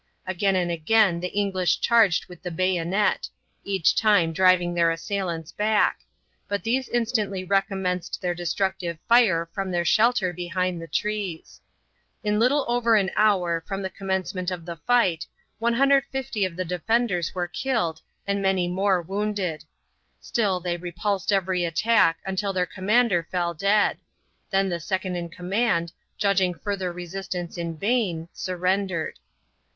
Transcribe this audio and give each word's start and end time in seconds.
Again 0.25 0.55
and 0.55 0.71
again 0.71 1.19
the 1.19 1.27
English 1.27 1.79
charged 1.79 2.25
with 2.25 2.41
the 2.41 2.49
bayonet, 2.49 3.29
each 3.63 3.95
time 3.95 4.33
driving 4.33 4.73
their 4.73 4.89
assailants 4.89 5.51
back, 5.51 5.99
but 6.47 6.63
these 6.63 6.89
instantly 6.89 7.43
recommenced 7.43 8.19
their 8.19 8.33
destructive 8.33 8.97
fire 9.07 9.47
from 9.53 9.69
their 9.69 9.85
shelter 9.85 10.33
behind 10.33 10.81
the 10.81 10.87
trees. 10.87 11.61
In 12.23 12.39
little 12.39 12.65
over 12.67 12.95
an 12.95 13.11
hour 13.15 13.63
from 13.67 13.83
the 13.83 13.91
commencement 13.91 14.49
of 14.49 14.65
the 14.65 14.77
fight 14.77 15.27
150 15.59 16.45
of 16.45 16.55
the 16.55 16.65
defenders 16.65 17.35
were 17.35 17.47
killed 17.47 18.01
and 18.25 18.41
many 18.41 18.67
more 18.67 19.03
wounded. 19.03 19.63
Still 20.19 20.59
they 20.59 20.77
repulsed 20.77 21.31
every 21.31 21.63
attack 21.63 22.17
until 22.25 22.53
their 22.53 22.65
commander 22.65 23.27
fell 23.29 23.53
dead; 23.53 23.99
then 24.49 24.67
the 24.67 24.79
second 24.79 25.15
in 25.15 25.29
command, 25.29 25.91
judging 26.17 26.55
further 26.55 26.91
resistance 26.91 27.55
in 27.55 27.77
vain, 27.77 28.27
surrendered. 28.33 29.19